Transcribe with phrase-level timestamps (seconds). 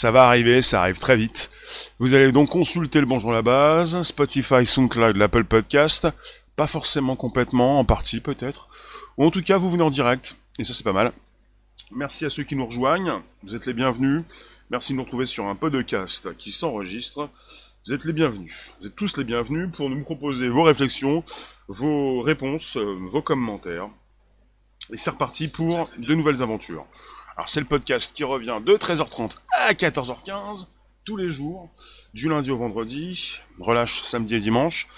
[0.00, 1.50] Ça va arriver, ça arrive très vite.
[1.98, 6.06] Vous allez donc consulter le Bonjour la base, Spotify, SoundCloud, l'Apple Podcast.
[6.54, 8.68] Pas forcément complètement, en partie peut-être.
[9.16, 11.10] Ou en tout cas, vous venez en direct, et ça c'est pas mal.
[11.90, 14.22] Merci à ceux qui nous rejoignent, vous êtes les bienvenus.
[14.70, 17.28] Merci de nous retrouver sur un podcast qui s'enregistre.
[17.84, 18.70] Vous êtes les bienvenus.
[18.80, 21.24] Vous êtes tous les bienvenus pour nous proposer vos réflexions,
[21.66, 23.88] vos réponses, euh, vos commentaires.
[24.92, 26.86] Et c'est reparti pour de nouvelles aventures.
[27.38, 30.66] Alors c'est le podcast qui revient de 13h30 à 14h15
[31.04, 31.70] tous les jours,
[32.12, 34.88] du lundi au vendredi, relâche samedi et dimanche.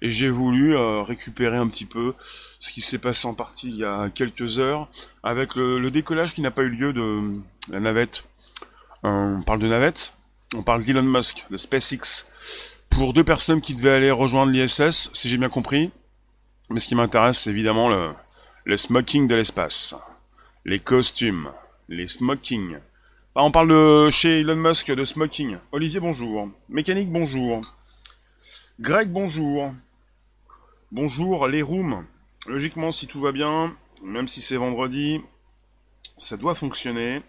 [0.00, 2.14] Et j'ai voulu euh, récupérer un petit peu
[2.58, 4.88] ce qui s'est passé en partie il y a quelques heures
[5.22, 7.38] avec le, décollage qui n'a pas eu lieu de
[7.68, 8.24] la navette.
[9.04, 10.14] Euh, on parle de navette,
[10.54, 12.24] on parle d'Elon Musk, de SpaceX,
[12.88, 15.90] pour deux personnes qui devaient aller rejoindre l'ISS, si j'ai bien compris.
[16.70, 18.12] Mais ce qui m'intéresse, c'est évidemment le,
[18.64, 19.94] le smoking de l'espace,
[20.64, 21.50] les costumes,
[21.90, 22.78] les smoking.
[23.34, 25.58] Ah, on parle de chez Elon Musk de smoking.
[25.72, 26.48] Olivier, bonjour.
[26.68, 27.62] Mécanique, bonjour.
[28.78, 29.74] Greg, bonjour.
[30.92, 32.06] Bonjour, les rooms.
[32.46, 35.20] Logiquement, si tout va bien, même si c'est vendredi,
[36.16, 37.22] ça doit fonctionner.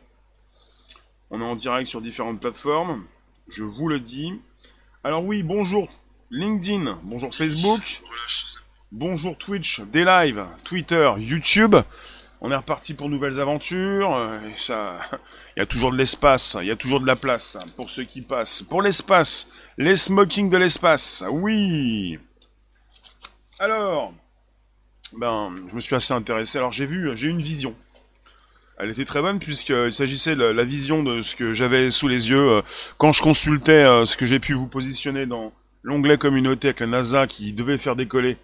[1.31, 3.03] On est en direct sur différentes plateformes.
[3.47, 4.33] Je vous le dis.
[5.03, 5.89] Alors oui, bonjour
[6.29, 8.01] LinkedIn, bonjour Facebook,
[8.91, 11.75] bonjour Twitch, des lives, Twitter, YouTube.
[12.41, 14.15] On est reparti pour nouvelles aventures.
[14.15, 14.97] Euh, et ça,
[15.55, 18.03] il y a toujours de l'espace, il y a toujours de la place pour ceux
[18.03, 18.63] qui passent.
[18.63, 22.17] Pour l'espace, les smoking de l'espace, oui.
[23.59, 24.13] Alors,
[25.13, 26.57] ben, je me suis assez intéressé.
[26.57, 27.75] Alors j'ai vu, j'ai une vision.
[28.79, 32.31] Elle était très bonne puisqu'il s'agissait de la vision de ce que j'avais sous les
[32.31, 32.61] yeux euh,
[32.97, 35.53] quand je consultais euh, ce que j'ai pu vous positionner dans
[35.83, 38.37] l'onglet communauté avec la NASA qui devait faire décoller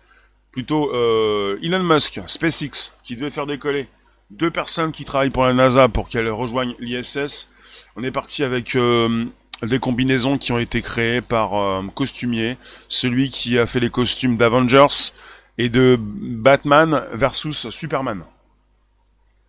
[0.57, 3.87] plutôt euh, Elon Musk, SpaceX, qui devait faire décoller
[4.31, 7.51] deux personnes qui travaillent pour la NASA pour qu'elles rejoignent l'ISS.
[7.95, 9.25] On est parti avec euh,
[9.61, 14.35] des combinaisons qui ont été créées par euh, costumier, celui qui a fait les costumes
[14.35, 15.11] d'Avengers
[15.59, 18.23] et de Batman versus Superman.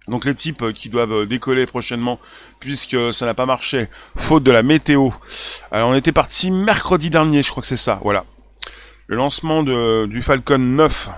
[0.08, 2.20] Donc les types qui doivent décoller prochainement
[2.60, 5.08] puisque ça n'a pas marché, faute de la météo.
[5.70, 8.26] Alors on était parti mercredi dernier, je crois que c'est ça, voilà.
[9.08, 11.08] Le lancement du Falcon 9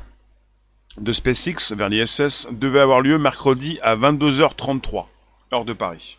[0.99, 5.07] de SpaceX vers l'ISS devait avoir lieu mercredi à 22h33,
[5.53, 6.19] heure de Paris.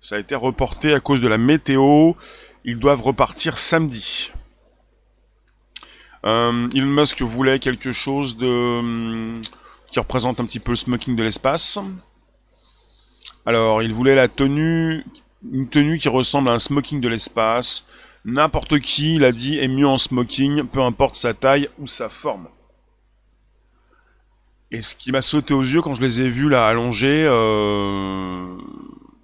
[0.00, 2.14] Ça a été reporté à cause de la météo.
[2.64, 4.32] Ils doivent repartir samedi.
[6.24, 9.38] Euh, Elon Musk voulait quelque chose de
[9.90, 11.78] qui représente un petit peu le smoking de l'espace.
[13.44, 15.04] Alors, il voulait la tenue,
[15.52, 17.86] une tenue qui ressemble à un smoking de l'espace,
[18.24, 22.08] N'importe qui, il a dit, est mieux en smoking, peu importe sa taille ou sa
[22.08, 22.48] forme.
[24.70, 28.56] Et ce qui m'a sauté aux yeux quand je les ai vus là allongés, euh,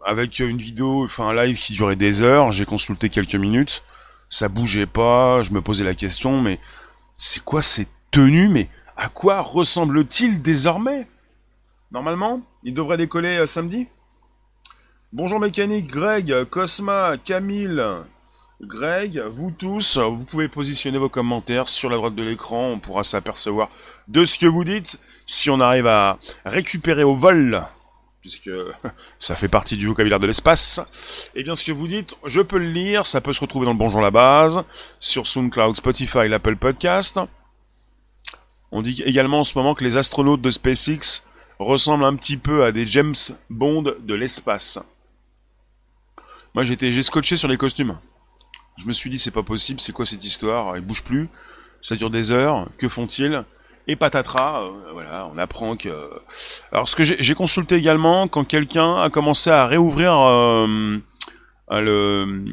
[0.04, 3.82] avec une vidéo, enfin un live qui durait des heures, j'ai consulté quelques minutes,
[4.28, 6.58] ça bougeait pas, je me posais la question, mais
[7.16, 11.06] c'est quoi ces tenues Mais à quoi ressemble-t-il désormais?
[11.92, 13.86] Normalement, il devrait décoller euh, samedi?
[15.12, 17.82] Bonjour mécanique, Greg, Cosma, Camille,
[18.60, 23.04] Greg, vous tous, vous pouvez positionner vos commentaires sur la droite de l'écran, on pourra
[23.04, 23.70] s'apercevoir
[24.08, 24.98] de ce que vous dites.
[25.26, 27.62] Si on arrive à récupérer au vol,
[28.20, 28.50] puisque
[29.20, 30.80] ça fait partie du vocabulaire de l'espace,
[31.36, 33.64] et eh bien ce que vous dites, je peux le lire, ça peut se retrouver
[33.64, 34.64] dans le Bonjour la base,
[34.98, 37.20] sur SoundCloud, Spotify, l'Apple Podcast.
[38.72, 41.22] On dit également en ce moment que les astronautes de SpaceX
[41.60, 43.14] ressemblent un petit peu à des James
[43.50, 44.80] Bond de l'espace.
[46.54, 47.96] Moi j'étais j'ai scotché sur les costumes.
[48.78, 50.76] Je me suis dit, c'est pas possible, c'est quoi cette histoire?
[50.76, 51.28] Ils bougent plus,
[51.80, 53.44] ça dure des heures, que font-ils?
[53.90, 56.10] Et patatras, euh, voilà, on apprend que.
[56.72, 60.98] Alors, ce que j'ai consulté également, quand quelqu'un a commencé à réouvrir euh,
[61.70, 62.44] le,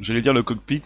[0.00, 0.82] j'allais dire le cockpit,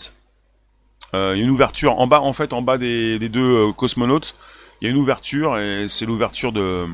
[1.15, 4.37] euh, il y a une ouverture en bas, en fait, en bas des, deux cosmonautes,
[4.81, 6.87] il y a une ouverture et c'est l'ouverture de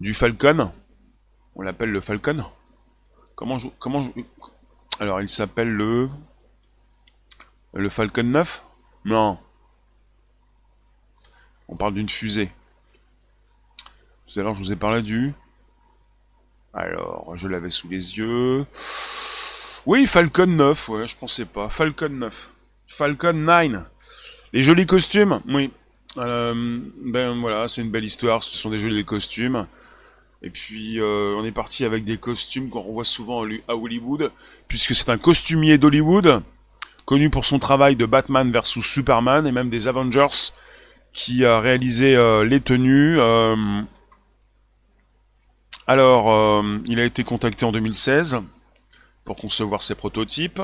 [0.00, 0.72] du Falcon.
[1.54, 2.44] On l'appelle le Falcon.
[3.34, 4.08] Comment comment
[5.00, 6.08] alors il s'appelle le
[7.74, 8.64] le Falcon 9
[9.04, 9.38] Non.
[11.68, 12.50] On parle d'une fusée.
[14.26, 15.32] Tout à l'heure, je vous ai parlé du...
[16.74, 18.64] Alors, je l'avais sous les yeux.
[19.84, 21.68] Oui, Falcon 9, ouais, je pensais pas.
[21.68, 22.50] Falcon 9.
[22.86, 23.82] Falcon 9.
[24.52, 25.70] Les jolis costumes, oui.
[26.18, 29.66] Euh, ben voilà, c'est une belle histoire, ce sont des jolis costumes.
[30.42, 34.30] Et puis euh, on est parti avec des costumes qu'on revoit souvent à Hollywood,
[34.68, 36.42] puisque c'est un costumier d'Hollywood
[37.12, 40.54] connu pour son travail de Batman versus Superman et même des Avengers,
[41.12, 43.20] qui a réalisé euh, les tenues.
[43.20, 43.82] Euh.
[45.86, 48.40] alors, euh, il a été contacté en 2016
[49.26, 50.62] pour concevoir ses prototypes.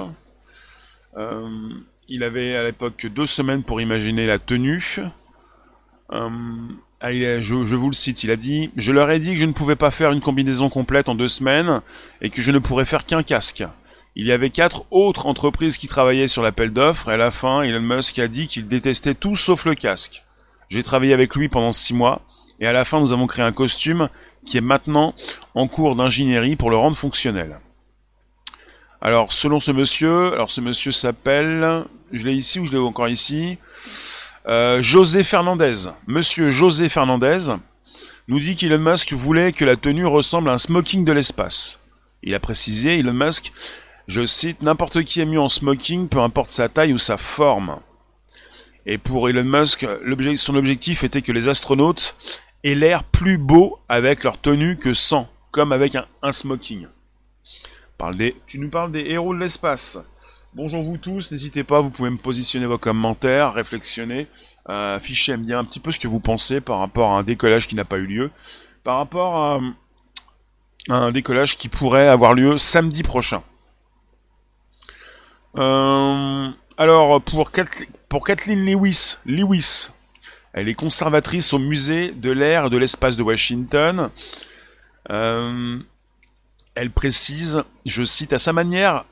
[2.08, 5.02] il avait à l'époque deux semaines pour imaginer la tenue.
[6.10, 9.76] Je, vous le cite, il a dit Je leur ai dit que je ne pouvais
[9.76, 11.82] pas faire une combinaison complète en deux semaines
[12.22, 13.64] et que je ne pourrais faire qu'un casque.
[14.20, 17.62] Il y avait quatre autres entreprises qui travaillaient sur l'appel d'offres et à la fin,
[17.62, 20.24] Elon Musk a dit qu'il détestait tout sauf le casque.
[20.68, 22.22] J'ai travaillé avec lui pendant six mois
[22.58, 24.08] et à la fin, nous avons créé un costume
[24.44, 25.14] qui est maintenant
[25.54, 27.60] en cours d'ingénierie pour le rendre fonctionnel.
[29.00, 33.08] Alors, selon ce monsieur, alors ce monsieur s'appelle, je l'ai ici ou je l'ai encore
[33.08, 33.56] ici?
[34.48, 37.52] Euh, José Fernandez, monsieur José Fernandez,
[38.26, 41.80] nous dit qu'Elon Musk voulait que la tenue ressemble à un smoking de l'espace.
[42.24, 43.52] Il a précisé, Elon Musk,
[44.08, 47.78] je cite, n'importe qui est mieux en smoking, peu importe sa taille ou sa forme.
[48.86, 49.86] Et pour Elon Musk,
[50.36, 52.16] son objectif était que les astronautes
[52.64, 56.86] aient l'air plus beau avec leur tenue que sans, comme avec un, smoking.
[57.98, 58.16] Parle
[58.46, 59.98] tu nous parles des héros de l'espace.
[60.54, 64.26] Bonjour vous tous, n'hésitez pas, vous pouvez me positionner vos commentaires, réflexionner,
[64.70, 67.22] euh, afficher, me dire un petit peu ce que vous pensez par rapport à un
[67.22, 68.30] décollage qui n'a pas eu lieu,
[68.84, 69.60] par rapport à,
[70.88, 73.42] un décollage qui pourrait avoir lieu samedi prochain.
[75.56, 77.50] Euh, alors pour,
[78.08, 79.88] pour Kathleen Lewis, Lewis,
[80.52, 84.10] elle est conservatrice au musée de l'air et de l'espace de Washington.
[85.10, 85.78] Euh,
[86.74, 89.04] elle précise, je cite, à sa manière,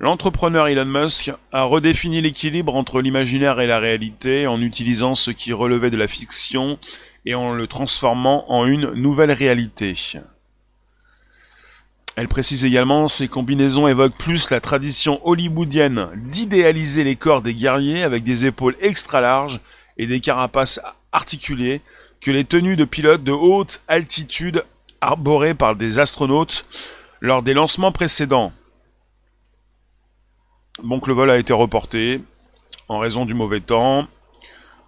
[0.00, 5.52] L'entrepreneur Elon Musk a redéfini l'équilibre entre l'imaginaire et la réalité en utilisant ce qui
[5.52, 6.78] relevait de la fiction
[7.26, 9.94] et en le transformant en une nouvelle réalité.
[12.16, 18.02] Elle précise également ces combinaisons évoquent plus la tradition hollywoodienne d'idéaliser les corps des guerriers
[18.02, 19.60] avec des épaules extra larges
[19.96, 20.80] et des carapaces
[21.12, 21.80] articulées
[22.20, 24.64] que les tenues de pilotes de haute altitude
[25.00, 26.66] arborées par des astronautes
[27.20, 28.52] lors des lancements précédents.
[30.82, 32.20] Donc le vol a été reporté
[32.88, 34.06] en raison du mauvais temps.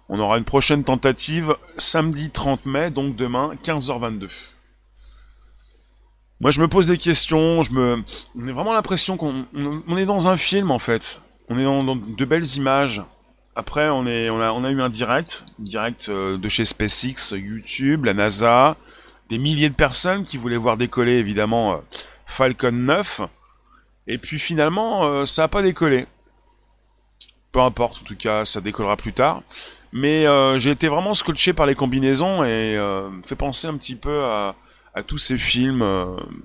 [0.09, 4.29] On aura une prochaine tentative samedi 30 mai, donc demain 15h22.
[6.43, 8.03] Moi je me pose des questions, je me...
[8.35, 11.21] on a vraiment l'impression qu'on on est dans un film en fait.
[11.47, 13.01] On est dans, de belles images.
[13.55, 17.31] Après on, est, on, a, on a eu un direct, direct euh, de chez SpaceX,
[17.31, 18.75] YouTube, la NASA,
[19.29, 21.77] des milliers de personnes qui voulaient voir décoller évidemment euh,
[22.25, 23.21] Falcon 9.
[24.07, 26.07] Et puis finalement, euh, ça n'a pas décollé.
[27.53, 29.43] Peu importe, en tout cas, ça décollera plus tard.
[29.93, 30.25] Mais
[30.57, 34.55] j'ai été vraiment scotché par les combinaisons et euh, fait penser un petit peu à,
[35.01, 35.83] tous ces films,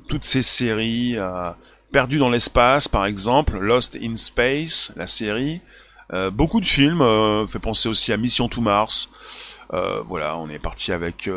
[0.08, 1.16] toutes ces séries,
[1.92, 5.60] Perdu dans l'espace par exemple, Lost in Space, la série.
[6.32, 7.04] beaucoup de films,
[7.46, 9.10] fait penser aussi à Mission to Mars.
[9.70, 11.28] voilà, on est parti avec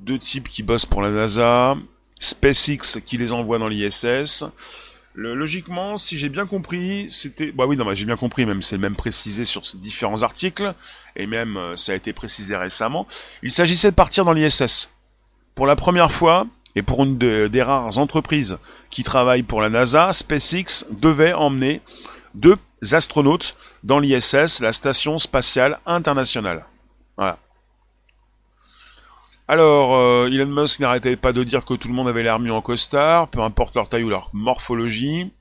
[0.00, 1.76] deux types qui bossent pour la NASA,
[2.20, 4.44] SpaceX qui les envoie dans l'ISS
[5.16, 7.52] logiquement, si j'ai bien compris, c'était.
[7.52, 10.74] Bah oui, non, j'ai bien compris, même c'est même précisé sur différents articles,
[11.16, 13.06] et même euh, ça a été précisé récemment.
[13.42, 14.90] Il s'agissait de partir dans l'ISS.
[15.56, 18.58] Pour la première fois, et pour une des rares entreprises
[18.90, 21.80] qui travaillent pour la NASA, SpaceX devait emmener
[22.34, 22.58] deux
[22.92, 26.66] astronautes dans l'ISS, la Station Spatiale Internationale.
[27.16, 27.38] Voilà.
[29.48, 32.52] Alors, euh, Elon Musk n'arrêtait pas de dire que tout le monde avait l'air mieux
[32.52, 35.32] en costard, peu importe leur taille ou leur morphologie.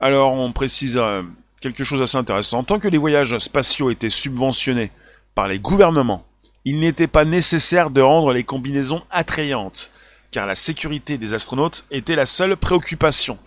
[0.00, 1.22] Alors, on précise euh,
[1.60, 2.64] quelque chose d'assez intéressant.
[2.64, 4.90] Tant que les voyages spatiaux étaient subventionnés
[5.34, 6.24] par les gouvernements,
[6.64, 9.90] il n'était pas nécessaire de rendre les combinaisons attrayantes,
[10.30, 13.38] car la sécurité des astronautes était la seule préoccupation.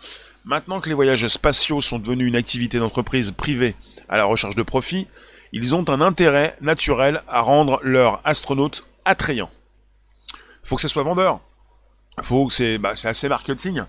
[0.45, 3.75] Maintenant que les voyages spatiaux sont devenus une activité d'entreprise privée
[4.09, 5.07] à la recherche de profit,
[5.53, 9.49] ils ont un intérêt naturel à rendre leurs astronautes attrayant.
[10.63, 11.39] Faut que ça soit vendeur.
[12.21, 13.83] Faut que c'est, bah, assez marketing.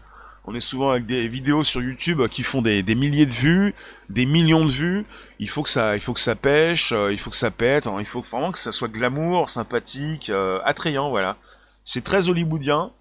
[0.46, 3.74] On est souvent avec des vidéos sur YouTube qui font des, milliers de vues,
[4.10, 5.06] des millions de vues.
[5.38, 7.86] Il faut que ça, il faut que ça pêche, euh, il faut que ça pète.
[7.86, 7.96] Hein.
[7.98, 11.08] il faut vraiment que ça soit glamour, sympathique, euh, attrayant.
[11.08, 11.38] Voilà.
[11.82, 12.92] C'est très hollywoodien.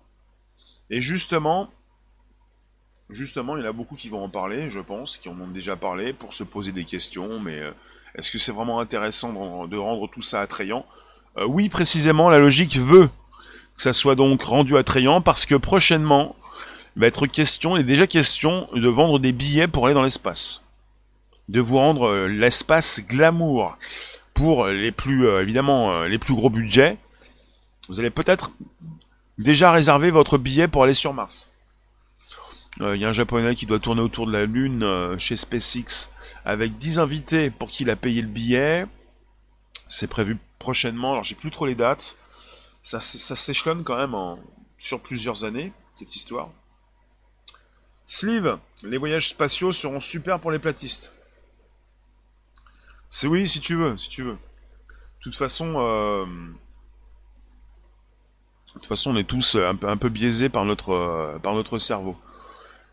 [0.89, 1.69] Et justement,
[3.09, 5.47] justement, il y en a beaucoup qui vont en parler, je pense, qui en ont
[5.47, 7.41] déjà parlé pour se poser des questions.
[7.41, 7.71] Mais euh,
[8.15, 10.85] est-ce que c'est vraiment intéressant de rendre tout ça attrayant?
[11.47, 13.09] Oui, précisément, la logique veut
[13.75, 16.35] que ça soit donc rendu attrayant parce que prochainement,
[16.95, 20.63] il va être question, est déjà question de vendre des billets pour aller dans l'espace.
[21.49, 23.77] De vous rendre euh, l'espace glamour
[24.33, 26.97] pour les plus, euh, évidemment, les plus gros budgets.
[27.89, 28.51] Vous allez peut-être
[29.37, 31.49] déjà réserver votre billet pour aller sur Mars.
[32.79, 36.09] Il y a un japonais qui doit tourner autour de la Lune chez SpaceX
[36.43, 38.87] avec 10 invités pour qui il a payé le billet.
[39.87, 41.11] C'est prévu prochainement.
[41.11, 42.15] Alors j'ai plus trop les dates.
[42.81, 44.15] Ça, s'échelonne quand même
[44.79, 46.49] sur plusieurs années, cette histoire.
[48.05, 51.13] Sleeve, les voyages spatiaux seront super pour les platistes.
[53.09, 54.33] C'est oui, si tu veux, si tu veux.
[54.33, 56.25] De toute façon, euh,
[58.73, 62.17] toute façon, on est tous un peu, biaisés par notre, euh, par notre cerveau.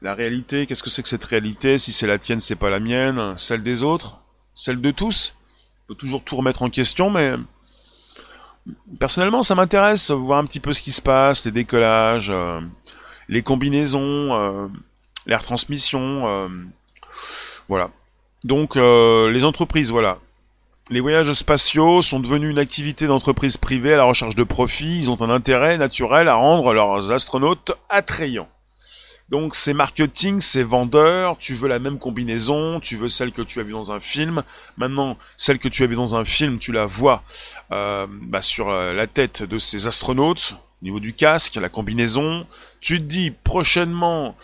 [0.03, 1.79] La réalité, qu'est-ce que c'est que cette réalité?
[1.79, 3.35] Si c'est la tienne, c'est pas la mienne.
[3.37, 4.21] Celle des autres?
[4.55, 5.35] Celle de tous?
[5.85, 7.35] On peut toujours tout remettre en question, mais
[8.99, 12.61] personnellement, ça m'intéresse, voir un petit peu ce qui se passe, les décollages, euh,
[13.29, 14.71] les combinaisons,
[15.27, 16.49] les retransmissions, euh,
[17.69, 17.91] voilà.
[18.45, 20.19] Donc, les entreprises, voilà.
[20.89, 24.99] Les voyages spatiaux sont devenus une activité d'entreprise privée à la recherche de profit.
[24.99, 28.49] Ils ont un intérêt naturel à rendre leurs astronautes attrayants.
[29.31, 33.61] Donc c'est marketing, c'est vendeur, tu veux la même combinaison, tu veux celle que tu
[33.61, 34.43] as vue dans un film.
[34.77, 37.23] Maintenant, celle que tu as vue dans un film, tu la vois
[37.71, 42.45] euh, bah, sur euh, la tête de ces astronautes, au niveau du casque, la combinaison.
[42.81, 44.35] Tu te dis prochainement,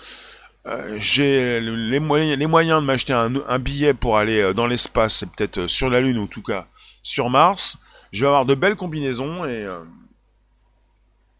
[0.66, 5.88] euh, j'ai les, moyens, de m'acheter un, billet pour aller dans l'espace, c'est peut-être sur
[5.88, 6.66] la Lune ou en tout cas
[7.02, 7.78] sur Mars.
[8.12, 9.66] Je vais avoir de belles combinaisons et...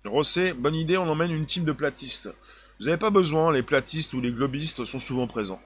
[0.08, 2.28] Rosset, bonne idée, on emmène une team de platistes.
[2.78, 5.60] Vous n'avez pas besoin, les platistes ou les globistes sont souvent présents.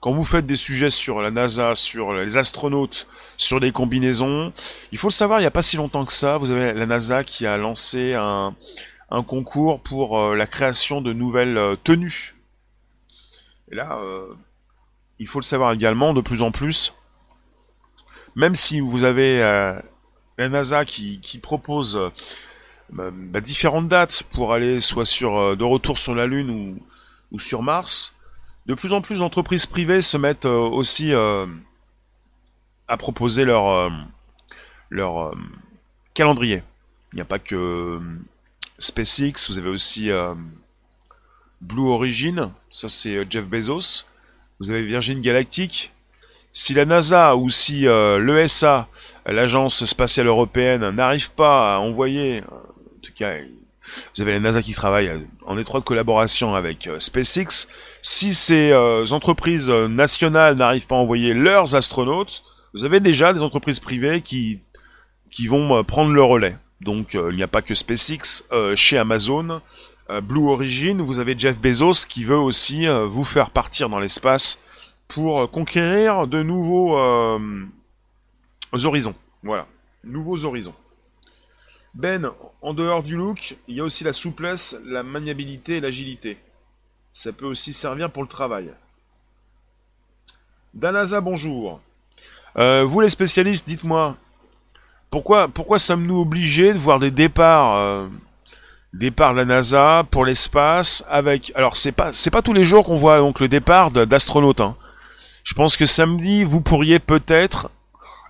[0.00, 3.06] Quand vous faites des sujets sur la NASA, sur les astronautes,
[3.36, 4.52] sur les combinaisons,
[4.92, 6.86] il faut le savoir, il n'y a pas si longtemps que ça, vous avez la
[6.86, 8.54] NASA qui a lancé un,
[9.26, 12.33] concours pour euh, la création de nouvelles euh, tenues.
[13.70, 14.34] Et là, euh,
[15.18, 16.94] il faut le savoir également, de plus en plus,
[18.36, 19.38] même si vous avez
[20.38, 22.10] la NASA qui, propose
[22.90, 26.78] bah, bah, différentes dates pour aller soit sur euh, de retour sur la Lune
[27.32, 28.14] ou, sur Mars.
[28.66, 31.46] De plus en plus d'entreprises privées se mettent euh, aussi euh,
[32.86, 35.34] à proposer leur
[36.14, 36.62] calendrier.
[37.12, 38.00] Il n'y a pas que
[38.78, 40.10] SpaceX, vous avez aussi
[41.64, 44.04] Blue Origin, ça c'est Jeff Bezos.
[44.60, 45.92] Vous avez Virgin Galactic.
[46.52, 48.88] Si la NASA ou si l'ESA,
[49.26, 52.44] l'agence spatiale européenne, n'arrive pas à envoyer
[53.04, 53.36] tout cas,
[54.14, 55.10] vous avez la NASA qui travaille
[55.46, 57.68] en étroite collaboration avec euh, SpaceX.
[58.02, 62.42] Si ces euh, entreprises euh, nationales n'arrivent pas à envoyer leurs astronautes,
[62.72, 64.60] vous avez déjà des entreprises privées qui
[65.46, 66.56] vont prendre le relais.
[66.80, 68.42] Donc il n'y a pas que SpaceX.
[68.74, 69.60] chez Amazon,
[70.22, 74.58] Blue Origin, vous avez Jeff Bezos qui veut aussi vous faire partir dans l'espace
[75.08, 76.96] pour conquérir de nouveaux
[78.84, 79.14] horizons.
[79.42, 79.66] Voilà,
[80.04, 80.74] nouveaux horizons.
[81.94, 82.30] Ben,
[82.60, 86.38] en dehors du look, il y a aussi la souplesse, la maniabilité et l'agilité.
[87.12, 88.72] Ça peut aussi servir pour le travail.
[90.74, 91.80] Danaza, bonjour.
[92.56, 94.16] Euh, vous les spécialistes, dites-moi,
[95.10, 98.08] pourquoi, pourquoi sommes-nous obligés de voir des départs, euh,
[98.94, 101.52] départs de la NASA pour l'espace avec...
[101.54, 104.60] Alors c'est pas, c'est pas tous les jours qu'on voit donc le départ d'astronautes.
[104.60, 104.76] Hein.
[105.42, 107.70] Je pense que samedi, vous pourriez peut-être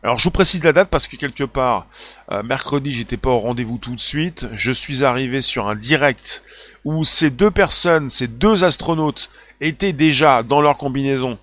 [0.05, 1.87] alors je vous précise la date parce que quelque part,
[2.31, 4.47] euh, mercredi j'étais pas au rendez-vous tout de suite.
[4.53, 6.43] Je suis arrivé sur un direct
[6.85, 9.31] où ces deux personnes, ces deux astronautes
[9.63, 11.39] étaient déjà dans leur combinaison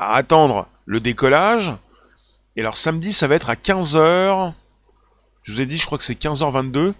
[0.00, 1.70] à attendre le décollage.
[2.56, 4.52] Et alors samedi ça va être à 15h.
[5.44, 6.94] Je vous ai dit je crois que c'est 15h22.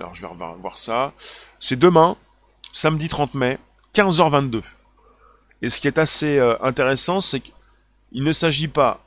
[0.00, 0.28] Alors je vais
[0.62, 1.12] voir ça.
[1.58, 2.16] C'est demain,
[2.72, 3.58] samedi 30 mai,
[3.94, 4.62] 15h22.
[5.60, 9.00] Et ce qui est assez euh, intéressant, c'est qu'il ne s'agit pas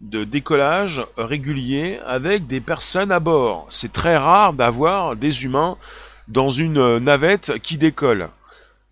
[0.00, 3.66] de décollage régulier avec des personnes à bord.
[3.68, 5.78] C'est très rare d'avoir des humains
[6.26, 8.28] dans une navette qui décolle.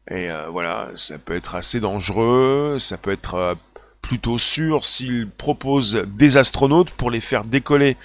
[0.08, 3.54] Et euh, voilà, ça peut être assez dangereux, ça peut être euh,
[4.02, 7.96] plutôt sûr s'ils proposent des astronautes pour les faire décoller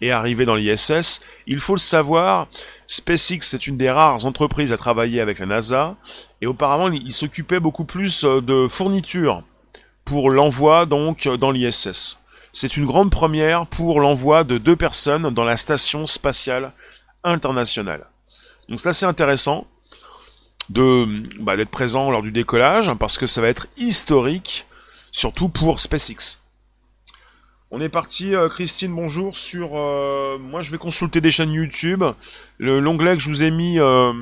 [0.00, 1.20] et arriver dans l'ISS.
[1.46, 2.48] Il faut le savoir,
[2.86, 5.96] SpaceX est une des rares entreprises à travailler avec la NASA,
[6.40, 9.42] et auparavant il s'occupait beaucoup plus euh, de fournitures
[10.04, 12.18] pour l'envoi donc dans l'ISS.
[12.52, 16.72] C'est une grande première pour l'envoi de deux personnes dans la station spatiale
[17.22, 18.06] internationale.
[18.68, 19.66] Donc c'est assez intéressant
[20.70, 21.06] de
[21.38, 24.66] bah, d'être présent lors du décollage parce que ça va être historique,
[25.12, 26.38] surtout pour SpaceX.
[27.72, 29.76] On est parti, euh, Christine, bonjour, sur...
[29.76, 32.04] Euh, moi je vais consulter des chaînes YouTube.
[32.60, 34.12] L'onglet que je vous ai mis, euh,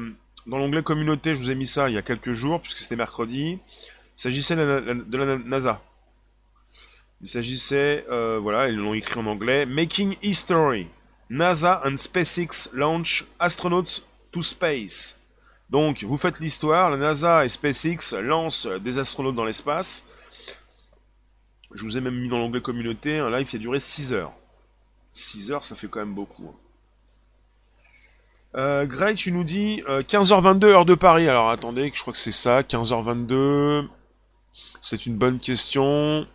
[0.47, 2.97] dans l'onglet communauté, je vous ai mis ça il y a quelques jours, puisque c'était
[2.97, 3.59] mercredi.
[3.59, 3.61] Il
[4.17, 5.83] s'agissait de la NASA.
[7.21, 10.87] Il s'agissait, voilà, ils l'ont écrit en anglais, Making History.
[11.29, 15.19] NASA and SpaceX launch astronauts to space.
[15.69, 20.05] Donc, vous faites l'histoire, la NASA et SpaceX lancent des astronautes dans l'espace.
[21.75, 24.33] Je vous ai même mis dans l'onglet communauté, un live qui a duré 6 heures.
[25.13, 26.49] 6 heures, ça fait quand même beaucoup.
[26.49, 26.55] Hein.
[28.57, 31.29] Euh, Greg, tu nous dis 15h22 heure de Paris.
[31.29, 33.89] Alors attendez, je crois que c'est ça, 15h22.
[34.81, 36.27] C'est une bonne question.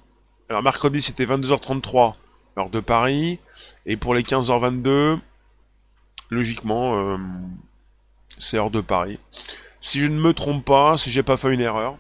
[0.50, 2.16] Alors mercredi c'était 22h33
[2.58, 3.40] heure de Paris.
[3.86, 5.20] Et pour les 15h22,
[6.30, 7.18] logiquement,
[8.38, 9.20] c'est heure de Paris.
[9.80, 11.98] Si je ne me trompe pas, si j'ai pas fait une erreur.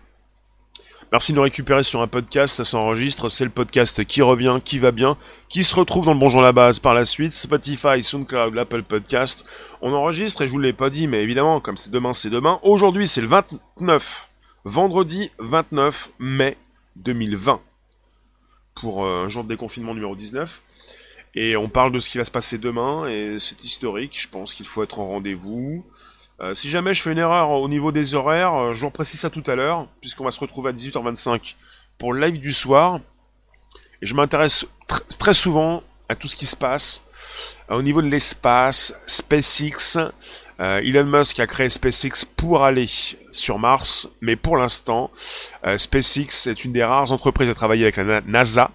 [1.12, 4.78] Merci de nous récupérer sur un podcast, ça s'enregistre, c'est le podcast qui revient, qui
[4.78, 5.18] va bien,
[5.50, 9.44] qui se retrouve dans le Bonjour la base par la suite, Spotify, SoundCloud, l'Apple Podcast.
[9.82, 12.60] On enregistre et je vous l'ai pas dit, mais évidemment, comme c'est demain, c'est demain.
[12.62, 14.30] Aujourd'hui, c'est le 29,
[14.66, 16.58] vendredi 29 mai
[16.98, 17.60] 2020,
[18.75, 20.62] pour euh, un jour de déconfinement numéro 19.
[21.34, 24.54] Et on parle de ce qui va se passer demain, et c'est historique, je pense
[24.54, 25.84] qu'il faut être en rendez-vous.
[26.41, 29.19] Euh, si jamais je fais une erreur au niveau des horaires, euh, je vous précise
[29.19, 31.55] ça tout à l'heure, puisqu'on va se retrouver à 18h25
[31.98, 33.00] pour le live du soir.
[34.01, 34.65] Et je m'intéresse
[35.19, 37.03] très souvent à tout ce qui se passe
[37.69, 39.98] euh, au niveau de l'espace, SpaceX.
[40.62, 42.86] Elon Musk a créé SpaceX pour aller
[43.31, 45.10] sur Mars, mais pour l'instant,
[45.77, 48.69] SpaceX est une des rares entreprises à travailler avec la NASA,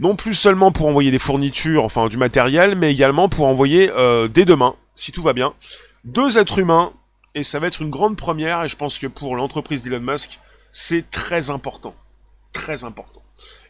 [0.00, 3.92] non plus seulement pour envoyer des fournitures, enfin du matériel, mais également pour envoyer
[4.34, 5.54] dès demain, si tout va bien,
[6.02, 6.92] deux êtres humains
[7.34, 10.40] et ça va être une grande première, et je pense que pour l'entreprise d'Elon Musk,
[10.72, 11.94] c'est très important.
[12.52, 13.22] Très important.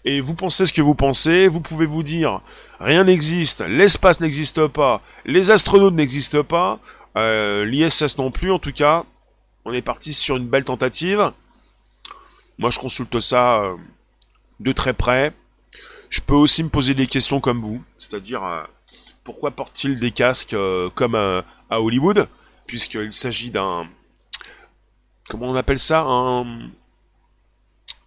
[0.05, 2.40] Et vous pensez ce que vous pensez, vous pouvez vous dire,
[2.79, 6.79] rien n'existe, l'espace n'existe pas, les astronautes n'existent pas,
[7.17, 9.05] euh, l'ISS non plus, en tout cas,
[9.67, 11.33] on est parti sur une belle tentative.
[12.59, 13.76] Moi, je consulte ça euh,
[14.59, 15.33] de très près.
[16.09, 18.62] Je peux aussi me poser des questions comme vous, c'est-à-dire, euh,
[19.23, 20.57] pourquoi portent-ils des casques
[20.95, 22.26] comme à Hollywood?
[22.71, 23.89] Puisqu'il s'agit d'un...
[25.29, 26.71] Comment on appelle ça Un...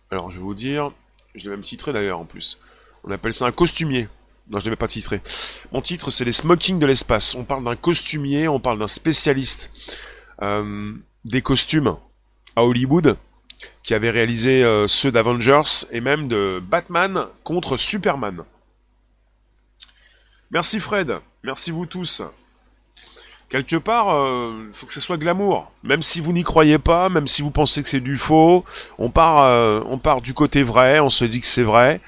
[0.10, 0.93] Alors je vais vous dire,
[1.36, 2.62] je l'ai même titré d'ailleurs en plus.
[3.03, 4.08] On appelle ça un costumier.
[4.50, 5.22] Non, je ne l'ai pas titré.
[5.74, 7.36] Mon titre, c'est les smokings de l'espace.
[7.36, 9.70] On parle d'un costumier, on parle d'un spécialiste
[10.41, 10.93] euh,
[11.25, 11.98] des costumes
[12.55, 13.17] à Hollywood,
[13.84, 18.46] qui avait réalisé euh, ceux d'Avengers et même de Batman contre Superman.
[20.52, 22.21] Merci Fred, merci vous tous
[23.53, 25.71] quelque part, il euh, faut que ce soit glamour.
[25.83, 28.65] Même si vous n'y croyez pas, même si vous pensez que c'est du faux,
[28.97, 32.01] on part, euh, du côté vrai, on se dit que c'est vrai.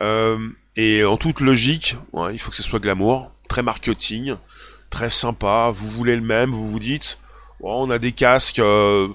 [0.00, 0.36] Euh,
[0.74, 1.96] et en toute logique,
[2.32, 4.34] il faut que ce soit glamour, très marketing,
[4.90, 5.70] très sympa.
[5.72, 7.20] Vous voulez le même, vous vous dites,
[7.60, 8.60] on a des casques.
[8.60, 9.14] Bon,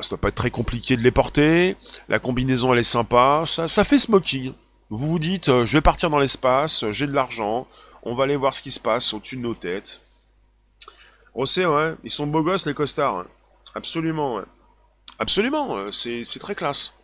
[0.00, 1.76] ça doit pas être très compliqué de les porter.
[2.08, 3.42] La combinaison, elle est sympa.
[3.46, 4.52] Ça, ça fait smoking.
[4.90, 7.66] Vous vous dites, je vais partir dans l'espace, j'ai de l'argent,
[8.04, 10.00] on va aller voir ce qui se passe au-dessus de nos têtes.
[11.34, 11.94] On sait, ouais.
[12.04, 13.18] Ils sont beaux gosses, les costards.
[13.18, 13.26] Hein.
[13.74, 14.44] Absolument, ouais.
[15.18, 16.94] Absolument, c'est très classe.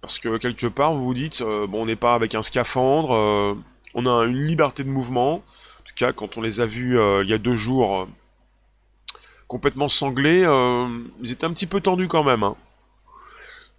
[0.00, 3.14] Parce que quelque part, vous vous dites, euh, bon, on n'est pas avec un scaphandre,
[3.14, 3.54] euh,
[3.94, 5.34] on a une liberté de mouvement.
[5.34, 8.06] En tout cas, quand on les a vus euh, il y a deux jours,
[9.48, 10.42] complètement sanglés,
[11.22, 12.42] ils étaient un petit peu tendus quand même.
[12.42, 12.56] Hein.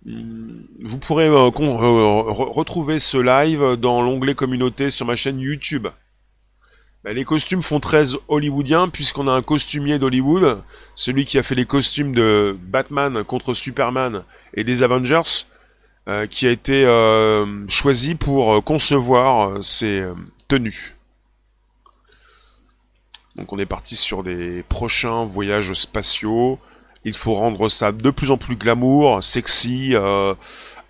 [0.06, 5.88] Vous pourrez retrouver ce live dans l'onglet communauté sur ma chaîne YouTube.
[7.04, 10.62] Bah, les costumes font très hollywoodiens puisqu'on a un costumier d'Hollywood,
[10.96, 15.48] celui qui a fait les costumes de Batman contre Superman et des Avengers,
[16.08, 20.04] euh, qui a été euh, choisi pour euh, concevoir ces
[20.48, 20.96] tenues.
[23.36, 26.60] Donc on est parti sur des prochains voyages spatiaux.
[27.04, 29.96] Il faut rendre ça de plus en plus glamour, sexy,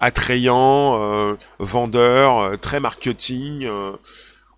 [0.02, 3.69] attrayant, vendeur, très marketing.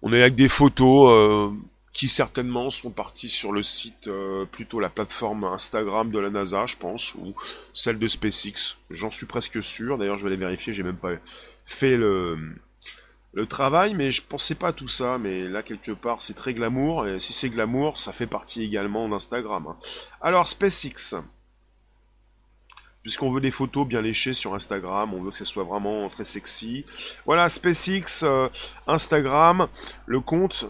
[0.05, 1.49] On est avec des photos euh,
[1.93, 6.65] qui certainement sont parties sur le site, euh, plutôt la plateforme Instagram de la NASA,
[6.65, 7.33] je pense, ou
[7.73, 8.75] celle de SpaceX.
[8.89, 9.97] J'en suis presque sûr.
[9.97, 10.73] D'ailleurs, je vais aller vérifier.
[10.73, 11.13] J'ai même pas
[11.65, 12.37] fait le,
[13.31, 15.17] le travail, mais je pensais pas à tout ça.
[15.17, 17.07] Mais là, quelque part, c'est très glamour.
[17.07, 19.67] Et si c'est glamour, ça fait partie également d'Instagram.
[19.67, 19.77] Hein.
[20.19, 21.15] Alors, SpaceX
[23.03, 26.23] puisqu'on veut des photos bien léchées sur Instagram, on veut que ce soit vraiment très
[26.23, 26.85] sexy.
[27.25, 28.47] Voilà, SpaceX, euh,
[28.87, 29.67] Instagram,
[30.05, 30.65] le compte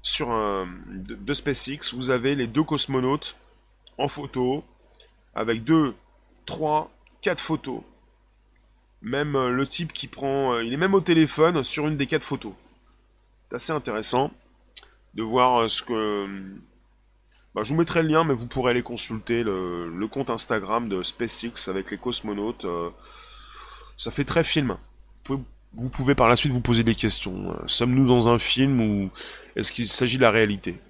[0.00, 3.36] sur un, de, SpaceX, vous avez les deux cosmonautes
[3.98, 4.64] en photo,
[5.34, 5.94] avec deux,
[6.46, 6.90] trois,
[7.20, 7.82] quatre photos.
[9.02, 12.06] Même euh, le type qui prend, euh, il est même au téléphone sur une des
[12.06, 12.52] quatre photos.
[13.50, 14.30] C'est assez intéressant
[15.14, 16.28] de voir ce que
[17.54, 21.02] bah, je vous mettrai le lien, mais vous pourrez aller consulter le, compte Instagram de
[21.02, 22.64] SpaceX avec les cosmonautes.
[22.64, 22.90] Euh,
[23.96, 24.76] ça fait très film.
[25.26, 27.52] Vous pouvez, par la suite vous poser des questions.
[27.52, 29.10] Euh, sommes-nous dans un film ou
[29.54, 30.80] est-ce qu'il s'agit de la réalité?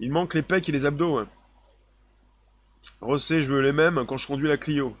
[0.00, 1.18] Il manque les pecs et les abdos.
[1.18, 1.28] Hein.
[3.00, 4.96] Rossé, je veux les mêmes quand je conduis la Clio.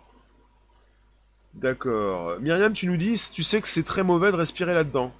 [1.54, 2.40] D'accord.
[2.40, 5.12] Myriam, tu nous dis, tu sais que c'est très mauvais de respirer là-dedans.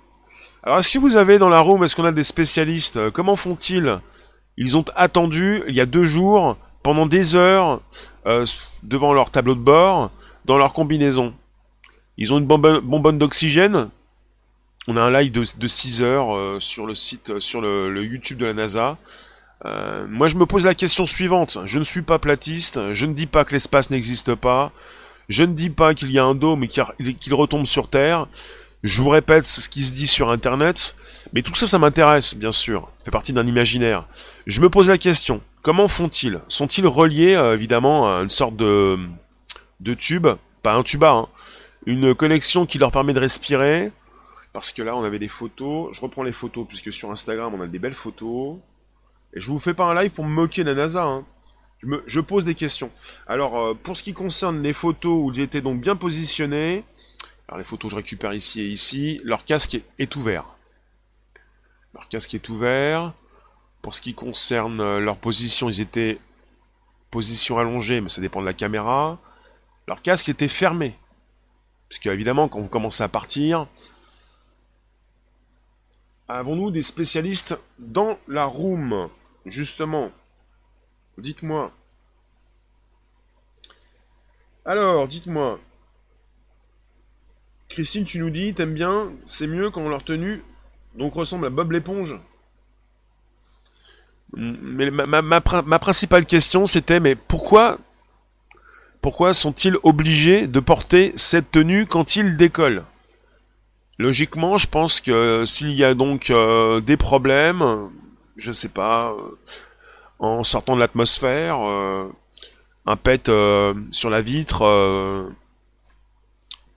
[0.63, 3.11] Alors, est-ce que vous avez dans la room, est-ce qu'on a des spécialistes?
[3.11, 4.01] Comment font-ils?
[4.57, 7.81] Ils ont attendu il y a deux jours, pendant des heures,
[8.27, 8.45] euh,
[8.83, 10.13] devant leur tableau de bord,
[10.45, 11.35] dans leur combinaison.
[12.19, 13.89] Ils ont une bonbonne, d'oxygène.
[14.87, 18.39] On a un live de, 6 heures euh, sur le site, euh, sur le, YouTube
[18.39, 18.99] de la NASA.
[20.09, 21.59] moi, je me pose la question suivante.
[21.65, 22.93] Je ne suis pas platiste.
[22.93, 24.71] Je ne dis pas que l'espace n'existe pas.
[25.31, 28.29] Je ne dis pas qu'il y a un dôme et qu'il retombe sur Terre.
[28.83, 30.95] Je vous répète ce qui se dit sur Internet.
[31.33, 32.91] Mais tout ça, ça m'intéresse, bien sûr.
[32.99, 34.07] Ça fait partie d'un imaginaire.
[34.47, 35.41] Je me pose la question.
[35.63, 36.41] Comment font-ils?
[36.49, 38.99] Sont-ils reliés, euh, évidemment, à une sorte de,
[39.99, 40.29] tube?
[40.63, 41.29] Pas un tuba, hein.
[41.87, 43.93] Une connexion qui leur permet de respirer?
[44.53, 45.89] Parce que là, on avait des photos.
[45.93, 48.57] Je reprends les photos, puisque sur Instagram, on a des belles photos.
[49.35, 51.25] Et je vous fais pas un live pour me moquer de la NASA, hein.
[52.07, 52.91] Je, pose des questions.
[53.27, 56.85] Alors, euh, pour ce qui concerne les photos où ils étaient donc bien positionnés,
[57.49, 60.45] alors les photos je récupère ici et ici, leur casque est, ouvert.
[61.95, 63.13] Leur casque est ouvert.
[63.83, 66.19] Pour ce qui concerne euh, leur position, ils étaient
[67.11, 69.19] position allongée, mais ça dépend de la caméra.
[69.87, 70.99] Leur casque était fermé.
[71.89, 73.69] Parce qu'évidemment, quand vous commencez à partir,
[76.29, 79.09] avons-nous des spécialistes dans la room?
[79.47, 80.11] Justement,
[81.19, 81.73] Dites-moi.
[84.65, 85.61] Alors, dites-moi.
[87.69, 90.43] Christine, tu nous dis, t'aimes bien, c'est mieux quand leur tenue
[90.95, 92.17] donc ressemble à Bob l'éponge
[94.37, 97.79] Mais ma, ma, principale question c'était, mais pourquoi
[99.05, 102.85] pourquoi sont-ils obligés de porter cette tenue quand ils décollent?
[103.99, 107.91] Logiquement, je pense que s'il y a donc euh, des problèmes,
[108.39, 109.37] je sais pas, euh,
[110.19, 112.09] en sortant de l'atmosphère, euh,
[112.87, 113.31] un pet
[113.91, 114.61] sur la vitre.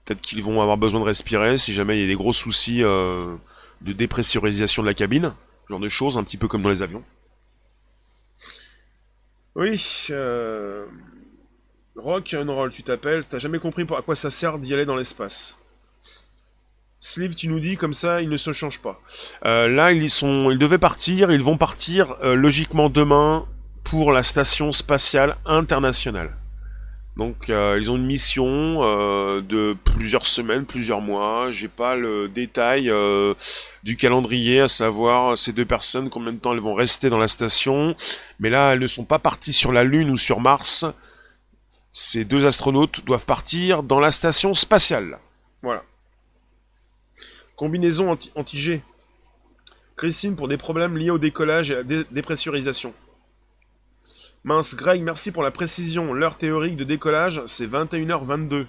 [0.04, 2.82] Peut-être qu'ils vont avoir besoin de respirer si jamais il y a des gros soucis
[3.80, 5.34] de dépressurisation de la cabine,
[5.68, 7.04] genre de choses, un petit peu comme dans les avions.
[9.54, 10.86] Oui, euh...
[11.96, 14.96] Rock and Roll, tu t'appelles, t'as jamais compris à quoi ça sert d'y aller dans
[14.96, 15.56] l'espace.
[17.00, 19.00] Sleep, tu nous dis comme ça, ils ne se changent pas.
[19.44, 21.30] Euh, là, ils sont, ils devaient partir.
[21.30, 23.46] Ils vont partir euh, logiquement demain
[23.84, 26.36] pour la station spatiale internationale.
[27.18, 28.80] Donc, euh, ils ont une mission
[29.40, 31.50] de plusieurs semaines, plusieurs mois.
[31.50, 32.92] J'ai pas le détail
[33.82, 37.26] du calendrier, à savoir ces deux personnes combien de temps elles vont rester dans la
[37.26, 37.96] station.
[38.38, 40.86] Mais là, elles ne sont pas parties sur la Lune ou sur Mars.
[41.90, 45.18] Ces deux astronautes doivent partir dans la station spatiale.
[45.62, 45.82] Voilà.
[47.56, 48.82] Combinaison anti-G.
[49.96, 52.94] Christine pour des problèmes liés au décollage et à la dépressurisation.
[54.48, 56.14] Mince, Greg, merci pour la précision.
[56.14, 58.64] L'heure théorique de décollage, c'est 21h22.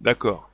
[0.00, 0.50] D'accord.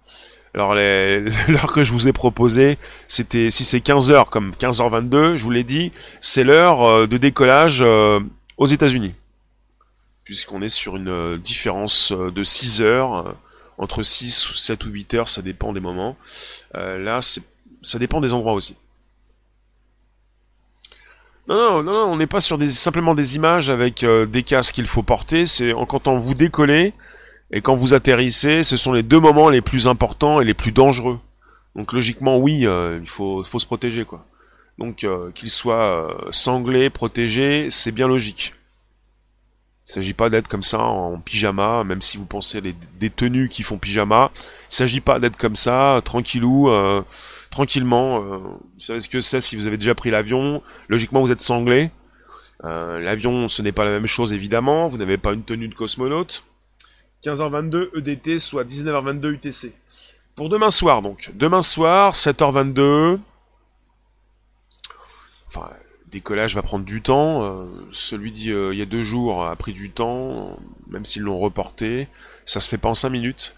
[0.53, 2.77] Alors l'heure que je vous ai proposée,
[3.09, 7.79] c'était si c'est 15h comme 15h22, je vous l'ai dit, c'est l'heure euh, de décollage
[7.81, 8.21] euh,
[8.59, 9.15] aux États-Unis.
[10.25, 13.35] Puisqu'on est sur une euh, différence de 6 heures,
[13.79, 16.19] entre 6, 7 ou 8 heures, ça dépend des moments.
[16.75, 18.77] là, ça dépend des endroits aussi.
[21.49, 24.77] Non, non, non, on n'est pas sur des, simplement des images avec euh, des casques
[24.77, 25.45] qu'il faut porter.
[25.45, 26.93] C'est quand on vous décollez
[27.51, 30.73] et quand vous atterrissez, ce sont les deux moments les plus importants et les plus
[30.73, 31.19] dangereux.
[31.75, 34.25] Donc logiquement, oui, euh, il faut, faut se protéger, quoi.
[34.79, 38.55] Donc euh, qu'il soit sanglé, protégé, c'est bien logique.
[39.89, 43.49] Il s'agit pas d'être comme ça en pyjama, même si vous pensez des, des tenues
[43.49, 44.31] qui font pyjama.
[44.71, 46.71] Il s'agit pas d'être comme ça, tranquillou
[47.53, 48.17] tranquillement.
[48.17, 50.61] Euh, vous savez ce que c'est si vous avez déjà pris l'avion.
[50.89, 51.91] Logiquement, vous êtes sanglé.
[52.65, 54.89] Euh, l'avion, ce n'est pas la même chose évidemment.
[54.89, 56.43] Vous n'avez pas une tenue de cosmonaute.
[57.25, 59.73] 15h22 EDT, soit 19h22 UTC.
[60.35, 61.31] Pour demain soir, donc.
[61.35, 63.19] Demain soir, 7h22.
[65.47, 65.71] Enfin,
[66.11, 67.43] décollage va prendre du temps.
[67.43, 72.09] Euh, celui d'il y a deux jours a pris du temps, même s'ils l'ont reporté.
[72.45, 73.55] Ça se fait pas en 5 minutes.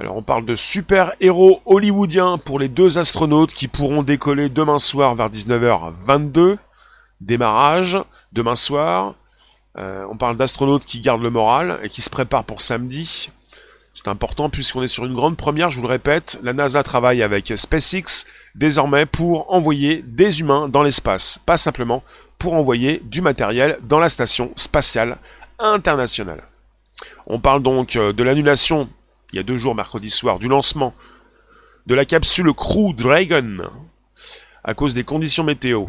[0.00, 5.16] Alors on parle de super-héros hollywoodiens pour les deux astronautes qui pourront décoller demain soir
[5.16, 6.56] vers 19h22.
[7.20, 7.98] Démarrage
[8.32, 9.16] demain soir.
[9.76, 13.30] Euh, on parle d'astronautes qui gardent le moral et qui se préparent pour samedi.
[13.92, 16.38] C'est important puisqu'on est sur une grande première, je vous le répète.
[16.44, 21.40] La NASA travaille avec SpaceX désormais pour envoyer des humains dans l'espace.
[21.44, 22.04] Pas simplement
[22.38, 25.18] pour envoyer du matériel dans la station spatiale
[25.58, 26.44] internationale.
[27.26, 28.88] On parle donc euh, de l'annulation
[29.32, 30.94] il y a deux jours, mercredi soir, du lancement
[31.86, 33.70] de la capsule Crew Dragon
[34.64, 35.86] à cause des conditions météo.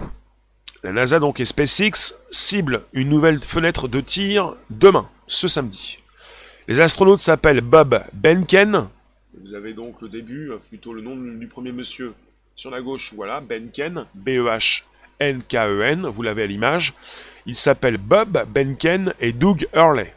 [0.84, 5.99] La NASA donc et SpaceX ciblent une nouvelle fenêtre de tir demain, ce samedi.
[6.67, 8.88] Les astronautes s'appellent Bob Benken.
[9.41, 12.13] Vous avez donc le début, plutôt le nom du premier monsieur
[12.56, 14.84] sur la gauche, voilà, Benken, B-E-H
[15.19, 16.93] B-E-N-K-E-N, vous l'avez à l'image.
[17.45, 20.13] Ils s'appellent Bob Benken et Doug Hurley.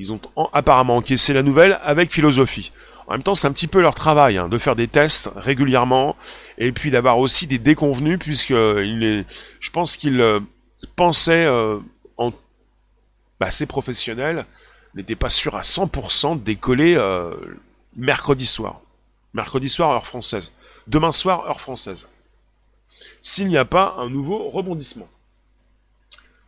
[0.00, 0.20] Ils ont
[0.54, 2.72] apparemment encaissé la nouvelle avec philosophie.
[3.06, 6.16] En même temps, c'est un petit peu leur travail hein, de faire des tests régulièrement
[6.56, 9.26] et puis d'avoir aussi des déconvenus puisque il
[9.60, 10.40] je pense qu'ils euh,
[10.96, 11.78] pensaient euh,
[12.18, 14.46] bah, assez professionnels
[14.94, 17.34] n'étaient pas sûrs à 100% de décoller euh,
[17.94, 18.80] mercredi soir.
[19.34, 20.50] Mercredi soir, heure française.
[20.86, 22.08] Demain soir, heure française.
[23.20, 25.08] S'il n'y a pas un nouveau rebondissement.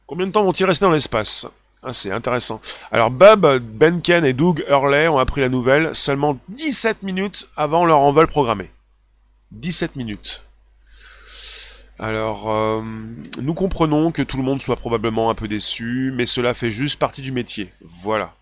[0.06, 1.46] Combien de temps vont-ils rester dans l'espace?
[1.82, 2.60] Ah, C'est intéressant.
[2.90, 7.98] Alors, Bob, Benken et Doug Hurley ont appris la nouvelle seulement 17 minutes avant leur
[7.98, 8.70] envol programmé.
[9.52, 10.44] 17 minutes.
[11.98, 12.82] Alors, euh,
[13.40, 16.98] nous comprenons que tout le monde soit probablement un peu déçu, mais cela fait juste
[16.98, 17.72] partie du métier.
[18.02, 18.34] Voilà.